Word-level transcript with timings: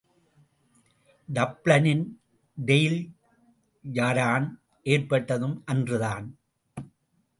டப்ளினின் 1.29 2.03
Dail 2.57 2.99
Eireann 3.83 4.47
ஏற்பட்டதும் 4.85 5.61
அன்றுதான். 5.65 6.27